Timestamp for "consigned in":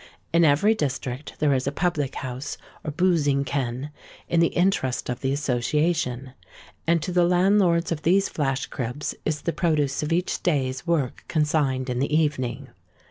11.27-11.99